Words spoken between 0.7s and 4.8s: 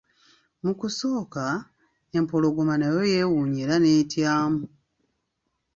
kusooka, empologoma nayo yewuunya era n'etyamu.